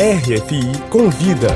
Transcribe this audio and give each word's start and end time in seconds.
RFI 0.00 0.88
Convida. 0.88 1.48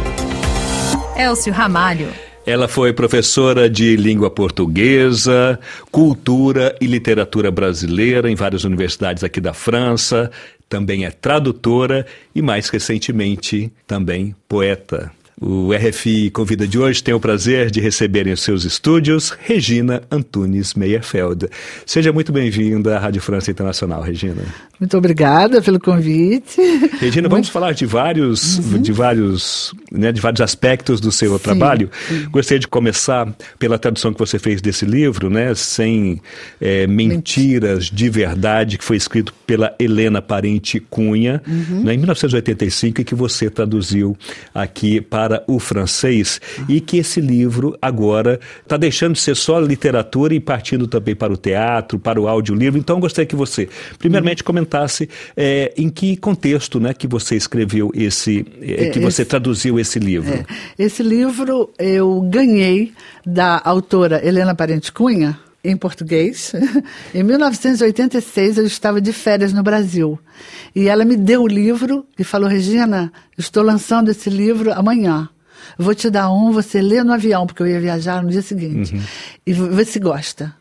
Elcio 1.17 1.51
Ramalho. 1.51 2.13
Ela 2.45 2.69
foi 2.69 2.93
professora 2.93 3.71
de 3.71 3.97
língua 3.97 4.29
portuguesa, 4.29 5.59
cultura 5.91 6.77
e 6.79 6.85
literatura 6.85 7.51
brasileira 7.51 8.31
em 8.31 8.35
várias 8.35 8.65
universidades 8.65 9.25
aqui 9.25 9.41
da 9.41 9.55
França. 9.55 10.31
Também 10.69 11.07
é 11.07 11.11
tradutora 11.11 12.05
e, 12.35 12.43
mais 12.43 12.69
recentemente, 12.69 13.73
também 13.87 14.37
poeta. 14.47 15.11
O 15.41 15.73
RFI 15.73 16.31
Convida 16.31 16.67
de 16.67 16.79
hoje 16.79 17.03
tem 17.03 17.13
o 17.13 17.19
prazer 17.19 17.69
de 17.69 17.81
receber 17.81 18.27
em 18.29 18.37
seus 18.37 18.65
estúdios 18.65 19.31
Regina 19.31 20.03
Antunes 20.09 20.75
Meyerfeld. 20.75 21.49
Seja 21.85 22.13
muito 22.13 22.31
bem-vinda 22.31 22.97
à 22.97 23.01
Rádio 23.01 23.21
França 23.21 23.51
Internacional, 23.51 24.01
Regina. 24.01 24.43
Muito 24.79 24.97
obrigada 24.97 25.61
pelo 25.61 25.81
convite. 25.81 26.61
Regina, 27.01 27.29
vamos 27.29 27.49
falar 27.49 27.73
de 27.73 27.85
vários, 27.85 28.59
uhum. 28.59 28.81
de 28.81 28.93
vários, 28.93 29.75
né, 29.91 30.13
de 30.13 30.21
vários 30.21 30.41
aspectos 30.41 31.01
do 31.01 31.11
seu 31.11 31.37
sim, 31.37 31.43
trabalho. 31.43 31.91
Sim. 32.09 32.29
Gostaria 32.31 32.61
de 32.61 32.69
começar 32.69 33.27
pela 33.59 33.77
tradução 33.77 34.13
que 34.13 34.19
você 34.19 34.39
fez 34.39 34.63
desse 34.63 34.85
livro, 34.85 35.29
né, 35.29 35.53
sem 35.57 36.21
é, 36.61 36.87
mentiras 36.87 37.87
de 37.87 38.09
verdade, 38.09 38.79
que 38.79 38.85
foi 38.85 38.97
escrito 38.97 39.35
pela 39.45 39.75
Helena 39.81 40.23
Parente 40.23 40.79
Cunha, 40.79 41.43
uhum. 41.47 41.83
né, 41.83 41.95
em 41.95 41.99
1985, 41.99 43.01
e 43.01 43.05
que 43.05 43.15
você 43.17 43.51
traduziu 43.51 44.17
aqui 44.55 45.01
para 45.01 45.24
o 45.47 45.59
francês, 45.59 46.41
e 46.69 46.81
que 46.81 46.99
esse 46.99 47.21
livro 47.21 47.77
agora 47.81 48.41
está 48.63 48.77
deixando 48.77 49.15
de 49.15 49.21
ser 49.21 49.37
só 49.37 49.59
literatura 49.59 50.35
e 50.35 50.41
partindo 50.41 50.87
também 50.87 51.15
para 51.15 51.33
o 51.33 51.37
teatro, 51.37 51.99
para 51.99 52.21
o 52.21 52.29
audiolivro. 52.29 52.79
Então, 52.79 53.01
gostaria 53.01 53.27
que 53.27 53.37
você, 53.37 53.69
primeiramente, 53.99 54.43
comentasse 54.43 55.09
é, 55.37 55.73
em 55.77 55.89
que 55.89 56.17
contexto 56.17 56.79
né, 56.81 56.93
que 56.95 57.07
você 57.07 57.37
escreveu 57.37 57.91
esse, 57.95 58.47
é, 58.61 58.91
que 58.91 58.99
você 58.99 59.25
traduziu 59.25 59.79
esse 59.79 59.99
livro. 59.99 60.35
É. 60.35 60.45
Esse 60.79 61.03
livro 61.03 61.71
eu 61.79 62.21
ganhei 62.23 62.93
da 63.25 63.61
autora 63.65 64.27
Helena 64.27 64.55
Parente 64.55 64.93
Cunha, 64.93 65.39
em 65.65 65.77
português. 65.77 66.53
em 67.15 67.23
1986 67.23 68.59
eu 68.59 68.67
estava 68.67 69.01
de 69.01 69.13
férias 69.13 69.53
no 69.53 69.63
Brasil. 69.63 70.19
E 70.75 70.89
ela 70.89 71.05
me 71.05 71.17
deu 71.17 71.43
o 71.43 71.49
livro 71.49 72.07
e 72.19 72.23
falou: 72.23 72.49
Regina, 72.49 73.13
estou 73.39 73.63
lançando 73.63 74.11
esse 74.11 74.29
livro 74.29 74.73
amanhã. 74.73 75.29
Vou 75.79 75.95
te 75.95 76.11
dar 76.11 76.31
um, 76.31 76.53
você 76.53 76.81
lê 76.81 77.03
no 77.03 77.13
avião, 77.13 77.47
porque 77.47 77.63
eu 77.63 77.67
ia 77.67 77.81
viajar 77.81 78.23
no 78.23 78.31
dia 78.31 78.43
seguinte. 78.43 78.95
Uhum. 78.95 79.03
E 79.47 79.53
vê 79.53 79.85
se 79.85 79.99
gosta. 79.99 80.55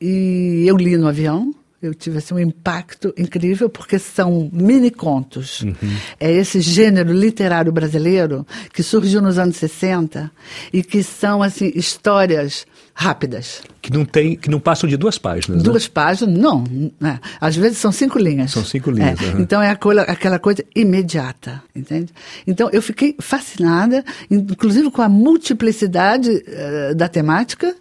E 0.00 0.64
eu 0.66 0.76
li 0.76 0.96
no 0.96 1.08
avião, 1.08 1.52
eu 1.82 1.94
tive 1.94 2.18
assim, 2.18 2.34
um 2.34 2.38
impacto 2.38 3.12
incrível, 3.16 3.70
porque 3.70 3.98
são 3.98 4.50
mini 4.52 4.90
contos. 4.90 5.62
Uhum. 5.62 5.74
É 6.18 6.30
esse 6.30 6.60
gênero 6.60 7.12
literário 7.12 7.72
brasileiro 7.72 8.46
que 8.72 8.82
surgiu 8.82 9.22
nos 9.22 9.38
anos 9.38 9.56
60 9.56 10.30
e 10.72 10.82
que 10.82 11.02
são 11.02 11.42
assim 11.42 11.72
histórias 11.74 12.66
rápidas. 12.92 13.62
Que 13.80 13.90
não 13.90 14.04
tem, 14.04 14.36
que 14.36 14.50
não 14.50 14.60
passam 14.60 14.86
de 14.86 14.94
duas 14.94 15.16
páginas. 15.16 15.62
Duas 15.62 15.84
né? 15.84 15.90
páginas, 15.94 16.38
não. 16.38 16.64
Né? 17.00 17.18
Às 17.40 17.56
vezes 17.56 17.78
são 17.78 17.90
cinco 17.90 18.18
linhas. 18.18 18.50
São 18.50 18.62
cinco 18.62 18.90
linhas. 18.90 19.18
É. 19.18 19.24
Uhum. 19.24 19.40
Então 19.40 19.62
é 19.62 19.70
aquela, 19.70 20.02
aquela 20.02 20.38
coisa 20.38 20.62
imediata, 20.76 21.62
entende? 21.74 22.12
Então 22.46 22.68
eu 22.70 22.82
fiquei 22.82 23.16
fascinada, 23.18 24.04
inclusive 24.30 24.90
com 24.90 25.00
a 25.00 25.08
multiplicidade 25.08 26.30
uh, 26.30 26.94
da 26.94 27.08
temática 27.08 27.74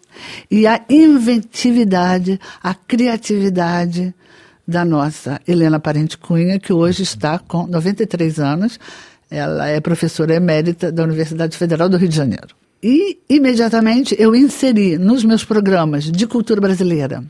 e 0.50 0.66
a 0.68 0.82
inventividade, 0.90 2.40
a 2.62 2.74
criatividade 2.74 4.14
da 4.68 4.86
nossa 4.86 5.42
Helena 5.48 5.80
Parente 5.80 6.18
Cunha, 6.18 6.60
que 6.60 6.72
hoje 6.72 7.04
está 7.04 7.40
com 7.40 7.66
93 7.66 8.40
anos. 8.40 8.80
Ela 9.30 9.68
é 9.68 9.80
professora 9.80 10.36
emérita 10.36 10.92
da 10.92 11.04
Universidade 11.04 11.58
Federal 11.58 11.90
do 11.90 11.98
Rio 11.98 12.10
de 12.10 12.16
Janeiro. 12.16 12.56
E 12.82 13.18
imediatamente 13.30 14.16
eu 14.18 14.36
inseri 14.36 14.98
nos 14.98 15.24
meus 15.24 15.44
programas 15.44 16.06
de 16.06 16.26
cultura 16.26 16.62
brasileira 16.62 17.24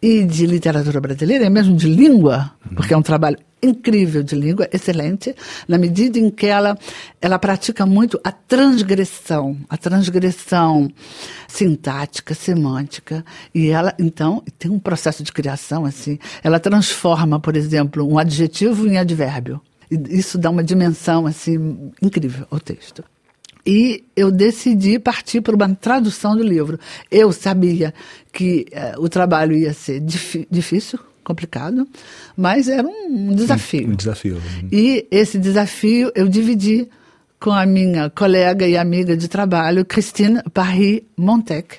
e 0.00 0.24
de 0.24 0.46
literatura 0.46 1.00
brasileira, 1.00 1.46
e 1.46 1.50
mesmo 1.50 1.74
de 1.74 1.88
língua, 1.88 2.52
porque 2.76 2.92
é 2.92 2.96
um 2.96 3.02
trabalho 3.02 3.38
incrível 3.64 4.22
de 4.22 4.34
língua, 4.34 4.68
excelente, 4.72 5.34
na 5.66 5.78
medida 5.78 6.18
em 6.18 6.30
que 6.30 6.46
ela, 6.46 6.78
ela 7.20 7.38
pratica 7.38 7.86
muito 7.86 8.20
a 8.22 8.30
transgressão, 8.30 9.56
a 9.68 9.76
transgressão 9.76 10.90
sintática, 11.48 12.34
semântica, 12.34 13.24
e 13.54 13.68
ela, 13.68 13.94
então, 13.98 14.42
tem 14.58 14.70
um 14.70 14.78
processo 14.78 15.22
de 15.22 15.32
criação, 15.32 15.84
assim, 15.84 16.18
ela 16.42 16.60
transforma, 16.60 17.40
por 17.40 17.56
exemplo, 17.56 18.06
um 18.06 18.18
adjetivo 18.18 18.86
em 18.86 18.98
advérbio. 18.98 19.60
E 19.90 20.18
isso 20.18 20.38
dá 20.38 20.50
uma 20.50 20.64
dimensão, 20.64 21.26
assim, 21.26 21.90
incrível 22.02 22.46
ao 22.50 22.58
texto. 22.58 23.04
E 23.66 24.04
eu 24.14 24.30
decidi 24.30 24.98
partir 24.98 25.40
para 25.40 25.56
uma 25.56 25.74
tradução 25.74 26.36
do 26.36 26.42
livro. 26.42 26.78
Eu 27.10 27.32
sabia 27.32 27.94
que 28.30 28.66
uh, 28.72 29.00
o 29.00 29.08
trabalho 29.08 29.56
ia 29.56 29.72
ser 29.72 30.00
difícil, 30.00 30.98
complicado, 31.24 31.88
mas 32.36 32.68
era 32.68 32.86
um 32.86 33.34
desafio. 33.34 33.88
Um 33.88 33.94
desafio. 33.94 34.40
E 34.70 35.06
esse 35.10 35.38
desafio 35.38 36.12
eu 36.14 36.28
dividi 36.28 36.88
com 37.40 37.50
a 37.50 37.66
minha 37.66 38.08
colega 38.10 38.66
e 38.66 38.76
amiga 38.76 39.16
de 39.16 39.28
trabalho, 39.28 39.84
Christine 39.84 40.42
Paris 40.52 41.02
Montec. 41.16 41.78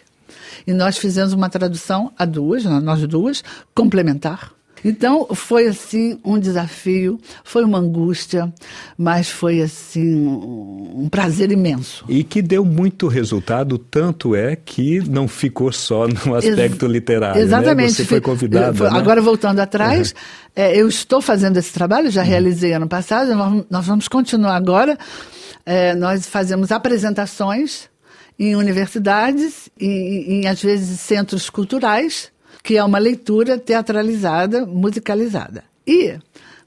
E 0.68 0.74
nós 0.74 0.98
fizemos 0.98 1.34
uma 1.34 1.50
tradução 1.50 2.12
a 2.18 2.26
duas, 2.26 2.64
nós 2.66 3.06
duas, 3.08 3.44
complementar. 3.74 4.55
Então, 4.88 5.26
foi 5.34 5.66
assim 5.66 6.20
um 6.24 6.38
desafio, 6.38 7.20
foi 7.44 7.64
uma 7.64 7.80
angústia, 7.80 8.54
mas 8.96 9.28
foi 9.28 9.60
assim 9.60 10.28
um 10.28 11.10
prazer 11.10 11.52
imenso. 11.52 12.06
E 12.08 12.24
que 12.24 12.40
deu 12.40 12.64
muito 12.64 13.08
resultado, 13.08 13.80
tanto 13.80 14.36
é 14.36 14.56
que 14.56 15.00
não 15.00 15.28
ficou 15.28 15.72
só 15.72 16.08
no 16.08 16.36
aspecto 16.36 16.86
Ex 16.86 16.92
literário. 16.92 17.38
Né? 17.38 17.42
Exatamente. 17.42 17.88
Né? 17.88 17.96
Você 17.96 18.06
foi 18.06 18.22
convidado. 18.22 18.84
Né? 18.84 18.90
Agora, 18.92 19.20
voltando 19.24 19.60
atrás, 19.60 20.12
uhum. 20.12 20.18
é, 20.56 20.80
eu 20.80 20.88
estou 20.88 21.20
fazendo 21.20 21.58
esse 21.58 21.74
trabalho, 21.74 22.12
já 22.12 22.22
uhum. 22.22 22.28
realizei 22.28 22.72
ano 22.72 22.88
passado, 22.88 23.32
nós 23.68 23.88
vamos 23.88 24.08
continuar 24.08 24.56
agora. 24.56 24.96
É, 25.66 25.96
nós 25.96 26.28
fazemos 26.28 26.72
apresentações 26.72 27.90
em 28.38 28.56
universidades 28.56 29.68
e, 29.80 30.26
em, 30.28 30.48
às 30.48 30.62
vezes, 30.62 31.00
centros 31.00 31.50
culturais 31.50 32.35
que 32.66 32.78
é 32.78 32.84
uma 32.84 32.98
leitura 32.98 33.60
teatralizada, 33.60 34.66
musicalizada. 34.66 35.64
E 35.86 36.18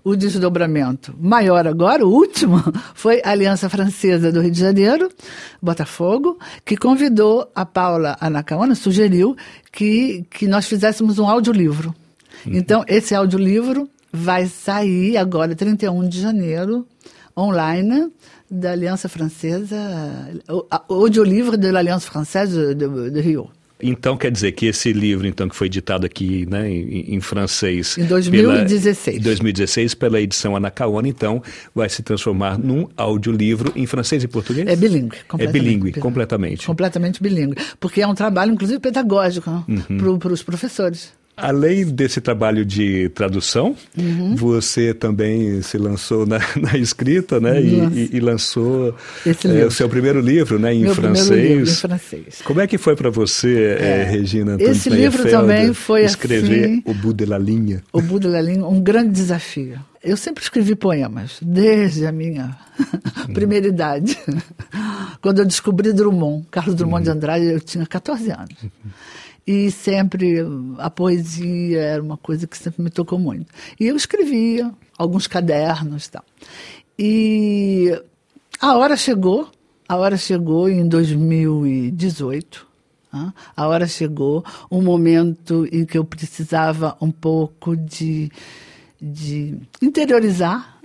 o 0.04 0.14
desdobramento 0.14 1.12
maior 1.18 1.66
agora, 1.66 2.06
o 2.06 2.10
último, 2.10 2.62
foi 2.94 3.20
a 3.24 3.32
Aliança 3.32 3.68
Francesa 3.68 4.30
do 4.30 4.40
Rio 4.40 4.52
de 4.52 4.60
Janeiro, 4.60 5.10
Botafogo, 5.60 6.38
que 6.64 6.76
convidou 6.76 7.50
a 7.52 7.66
Paula 7.66 8.16
Anacaona, 8.20 8.76
sugeriu 8.76 9.36
que, 9.72 10.24
que 10.30 10.46
nós 10.46 10.68
fizéssemos 10.68 11.18
um 11.18 11.28
audiolivro. 11.28 11.92
Uhum. 12.46 12.52
Então, 12.54 12.84
esse 12.86 13.12
audiolivro 13.12 13.90
vai 14.12 14.46
sair 14.46 15.16
agora, 15.16 15.56
31 15.56 16.08
de 16.08 16.20
janeiro, 16.20 16.86
online, 17.36 18.08
da 18.48 18.70
Aliança 18.70 19.08
Francesa, 19.08 19.76
o 20.48 20.94
audiolivro 20.94 21.58
da 21.58 21.76
Aliança 21.76 22.08
Francesa 22.08 22.72
de, 22.72 23.10
de 23.10 23.20
Rio. 23.20 23.50
Então 23.80 24.16
quer 24.16 24.30
dizer 24.30 24.52
que 24.52 24.66
esse 24.66 24.92
livro, 24.92 25.26
então 25.26 25.48
que 25.48 25.54
foi 25.54 25.68
editado 25.68 26.04
aqui, 26.04 26.46
né, 26.46 26.68
em, 26.68 27.14
em 27.14 27.20
francês, 27.20 27.96
em 27.96 28.04
2016, 28.04 29.04
pela, 29.04 29.16
em 29.16 29.20
2016 29.20 29.94
pela 29.94 30.20
edição 30.20 30.56
Anacaona, 30.56 31.08
então 31.08 31.42
vai 31.74 31.88
se 31.88 32.02
transformar 32.02 32.58
num 32.58 32.88
audiolivro 32.96 33.72
em 33.76 33.86
francês 33.86 34.24
e 34.24 34.28
português? 34.28 34.66
É 34.66 34.74
bilíngue, 34.74 35.16
É 35.38 35.46
bilíngue, 35.46 35.92
completamente. 35.92 36.66
Completamente 36.66 37.22
bilíngue, 37.22 37.56
porque 37.78 38.00
é 38.00 38.06
um 38.06 38.14
trabalho, 38.14 38.52
inclusive, 38.52 38.80
pedagógico 38.80 39.64
uhum. 39.68 40.18
para 40.18 40.32
os 40.32 40.42
professores. 40.42 41.17
Além 41.38 41.84
desse 41.86 42.20
trabalho 42.20 42.64
de 42.64 43.08
tradução, 43.10 43.76
uhum. 43.96 44.34
você 44.34 44.92
também 44.92 45.62
se 45.62 45.78
lançou 45.78 46.26
na, 46.26 46.38
na 46.60 46.76
escrita, 46.76 47.40
né? 47.40 47.60
E, 47.60 48.16
e, 48.16 48.20
lançou 48.20 48.94
é, 49.24 49.64
o 49.64 49.70
seu 49.70 49.88
primeiro 49.88 50.20
livro, 50.20 50.58
né? 50.58 50.74
Em 50.74 50.82
Meu 50.82 50.94
francês. 50.94 51.30
Livro, 51.30 51.70
em 51.70 51.74
francês. 51.74 52.42
Como 52.44 52.60
é 52.60 52.66
que 52.66 52.76
foi 52.76 52.96
para 52.96 53.10
você, 53.10 53.76
é. 53.80 54.04
Regina? 54.04 54.56
Esse 54.58 54.90
livro 54.90 55.28
também 55.28 55.72
foi 55.72 56.04
escrever 56.04 56.64
assim, 56.64 56.82
O 56.84 56.94
Bout 56.94 57.16
de 57.16 57.26
la 57.26 57.38
Ligne. 57.38 57.80
O 57.92 58.00
Bout 58.00 58.26
de 58.26 58.32
la 58.32 58.40
Ligne, 58.40 58.62
um 58.62 58.80
grande 58.80 59.10
desafio. 59.10 59.78
Eu 60.02 60.16
sempre 60.16 60.42
escrevi 60.42 60.74
poemas, 60.74 61.38
desde 61.42 62.06
a 62.06 62.12
minha 62.12 62.56
primeira 63.34 63.66
idade. 63.66 64.16
Quando 65.20 65.40
eu 65.40 65.44
descobri 65.44 65.92
Drummond, 65.92 66.46
Carlos 66.50 66.74
Drummond 66.74 67.02
de 67.02 67.10
uhum. 67.10 67.16
Andrade, 67.16 67.44
eu 67.46 67.60
tinha 67.60 67.84
14 67.84 68.30
anos. 68.30 68.56
E 69.50 69.70
sempre 69.70 70.44
a 70.76 70.90
poesia 70.90 71.80
era 71.80 72.02
uma 72.02 72.18
coisa 72.18 72.46
que 72.46 72.58
sempre 72.58 72.82
me 72.82 72.90
tocou 72.90 73.18
muito. 73.18 73.46
E 73.80 73.86
eu 73.86 73.96
escrevia 73.96 74.70
alguns 74.98 75.26
cadernos 75.26 76.04
e 76.04 76.10
tal. 76.10 76.24
E 76.98 78.02
a 78.60 78.76
hora 78.76 78.94
chegou, 78.94 79.48
a 79.88 79.96
hora 79.96 80.18
chegou 80.18 80.68
em 80.68 80.86
2018. 80.86 82.68
A 83.56 83.66
hora 83.66 83.86
chegou, 83.86 84.44
um 84.70 84.82
momento 84.82 85.66
em 85.72 85.86
que 85.86 85.96
eu 85.96 86.04
precisava 86.04 86.94
um 87.00 87.10
pouco 87.10 87.74
de, 87.74 88.30
de 89.00 89.56
interiorizar 89.80 90.78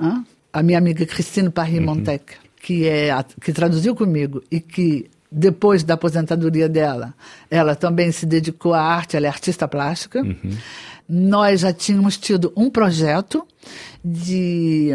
a 0.54 0.64
minha 0.64 0.78
amiga 0.78 1.06
Cristine 1.06 1.50
Paris 1.50 1.82
Montec, 1.82 2.36
que, 2.62 2.88
é 2.88 3.14
que 3.42 3.52
traduziu 3.52 3.94
comigo 3.94 4.42
e 4.50 4.62
que 4.62 5.12
depois 5.34 5.84
da 5.84 5.96
aposentadoria 5.96 6.70
dela, 6.70 7.14
ela 7.50 7.76
também 7.76 8.12
se 8.12 8.26
dedicou 8.26 8.74
à 8.74 8.82
arte, 8.82 9.18
ela 9.18 9.26
é 9.26 9.30
artista 9.30 9.68
plástica. 9.68 10.22
Uhum. 10.22 10.56
Nós 11.10 11.62
já 11.62 11.74
tínhamos 11.74 12.18
tido 12.18 12.54
um 12.56 12.70
projeto 12.70 13.46
de. 14.06 14.92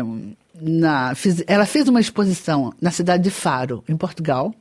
Na, 0.61 1.15
fiz, 1.15 1.43
ela 1.47 1.67
fez 1.67 1.89
uma 1.89 2.01
exposição 2.01 2.73
na 2.81 2.91
cidade 2.91 3.25
de 3.25 3.31
Faro, 3.31 3.85
em 3.89 3.97
Portugal, 3.97 4.55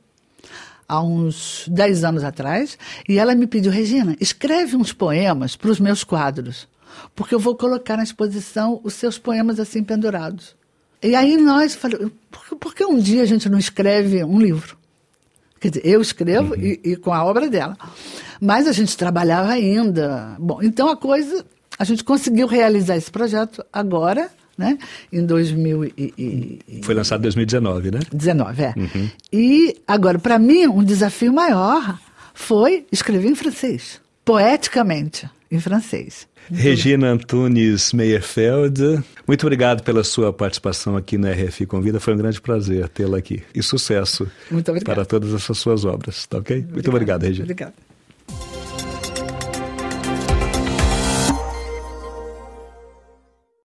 há 0.88 1.02
uns 1.02 1.64
10 1.68 2.04
anos 2.04 2.24
atrás, 2.24 2.78
e 3.08 3.18
ela 3.18 3.34
me 3.34 3.46
pediu, 3.46 3.72
Regina, 3.72 4.16
escreve 4.20 4.76
uns 4.76 4.92
poemas 4.92 5.56
para 5.56 5.70
os 5.70 5.80
meus 5.80 6.04
quadros, 6.04 6.68
porque 7.16 7.34
eu 7.34 7.40
vou 7.40 7.56
colocar 7.56 7.96
na 7.96 8.04
exposição 8.04 8.80
os 8.84 8.94
seus 8.94 9.18
poemas 9.18 9.58
assim 9.58 9.82
pendurados. 9.82 10.56
E 11.02 11.14
aí 11.16 11.36
nós 11.36 11.74
falamos, 11.74 12.12
por, 12.30 12.58
por 12.58 12.74
que 12.74 12.84
um 12.84 12.98
dia 12.98 13.22
a 13.22 13.26
gente 13.26 13.48
não 13.48 13.58
escreve 13.58 14.22
um 14.22 14.38
livro? 14.38 14.78
Quer 15.60 15.70
dizer, 15.70 15.86
eu 15.86 16.00
escrevo 16.00 16.54
uhum. 16.54 16.60
e, 16.60 16.80
e, 16.84 16.96
com 16.96 17.12
a 17.12 17.24
obra 17.24 17.48
dela. 17.48 17.76
Mas 18.40 18.66
a 18.66 18.72
gente 18.72 18.96
trabalhava 18.96 19.50
ainda. 19.50 20.36
Bom, 20.38 20.62
então 20.62 20.88
a 20.88 20.96
coisa. 20.96 21.44
A 21.78 21.84
gente 21.84 22.02
conseguiu 22.02 22.46
realizar 22.46 22.96
esse 22.96 23.10
projeto 23.10 23.64
agora, 23.72 24.30
né? 24.56 24.78
Em 25.12 25.24
2000 25.24 25.84
e, 25.84 26.60
e 26.68 26.80
Foi 26.82 26.94
lançado 26.94 27.20
em 27.20 27.22
2019, 27.22 27.90
né? 27.92 28.00
19, 28.12 28.62
é. 28.62 28.74
Uhum. 28.76 29.08
E 29.32 29.76
agora, 29.86 30.18
para 30.18 30.38
mim, 30.38 30.66
um 30.66 30.82
desafio 30.82 31.32
maior 31.32 31.98
foi 32.34 32.86
escrever 32.90 33.28
em 33.28 33.34
francês, 33.34 34.00
poeticamente, 34.28 35.26
em 35.50 35.58
francês. 35.58 36.28
Regina 36.50 37.08
Antunes 37.08 37.94
Meyerfeld, 37.94 39.02
muito 39.26 39.42
obrigado 39.42 39.82
pela 39.82 40.04
sua 40.04 40.30
participação 40.34 40.98
aqui 40.98 41.16
na 41.16 41.32
RFI 41.32 41.64
Convida. 41.64 41.98
Foi 41.98 42.12
um 42.12 42.18
grande 42.18 42.38
prazer 42.38 42.86
tê-la 42.90 43.16
aqui. 43.16 43.42
E 43.54 43.62
sucesso 43.62 44.30
para 44.84 45.06
todas 45.06 45.32
essas 45.32 45.56
suas 45.56 45.86
obras, 45.86 46.26
tá 46.26 46.38
ok? 46.38 46.62
Muito 46.70 46.90
obrigado, 46.90 47.22
Regina. 47.22 47.44
Obrigada. 47.44 47.74